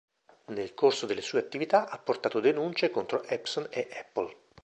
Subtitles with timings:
[0.47, 4.35] Nel corso delle sue attività ha portato denunce contro Epson e Apple.